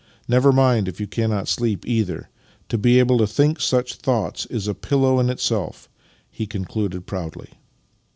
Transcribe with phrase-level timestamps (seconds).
[0.27, 2.27] Never mind if you cannot sleep, either.
[2.69, 5.87] To be able to think such thoughts is a pillow in itself,"
[6.31, 7.51] he concluded proudly.